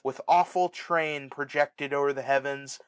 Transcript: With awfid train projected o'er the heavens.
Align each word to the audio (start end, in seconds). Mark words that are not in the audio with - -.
With 0.03 0.19
awfid 0.27 0.73
train 0.73 1.29
projected 1.29 1.93
o'er 1.93 2.11
the 2.11 2.23
heavens. 2.23 2.79